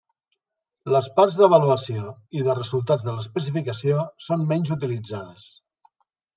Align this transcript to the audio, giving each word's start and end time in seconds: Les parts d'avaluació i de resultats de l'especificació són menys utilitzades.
Les 0.95 1.09
parts 1.19 1.37
d'avaluació 1.41 2.15
i 2.41 2.41
de 2.49 2.57
resultats 2.61 3.07
de 3.09 3.15
l'especificació 3.19 4.09
són 4.31 4.51
menys 4.55 4.75
utilitzades. 4.81 5.49